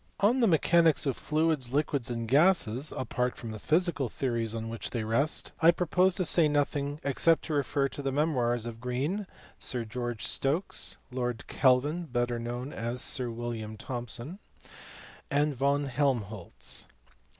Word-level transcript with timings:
On 0.19 0.39
the 0.39 0.47
mechanics 0.47 1.05
of 1.05 1.15
fluids, 1.15 1.73
liquids, 1.73 2.09
and 2.09 2.27
gases, 2.27 2.91
apart 2.97 3.35
from 3.37 3.51
the 3.51 3.59
physical 3.59 4.09
theories 4.09 4.55
on 4.55 4.67
which 4.67 4.89
they 4.89 5.03
rest, 5.03 5.51
I 5.61 5.69
propose 5.69 6.15
to 6.15 6.25
say 6.25 6.47
nothing, 6.47 6.99
except 7.03 7.43
to 7.43 7.53
refer 7.53 7.87
to 7.89 8.01
the 8.01 8.11
memoirs 8.11 8.65
of 8.65 8.81
Green, 8.81 9.27
Sir 9.59 9.85
George 9.85 10.25
Stokes, 10.25 10.97
Lord 11.11 11.45
Kelvin 11.45 12.05
(better 12.07 12.39
known 12.39 12.73
as 12.73 12.99
Sir 12.99 13.29
William 13.29 13.77
Thomson), 13.77 14.39
and 15.29 15.53
von 15.53 15.85
Helmholtz. 15.85 16.87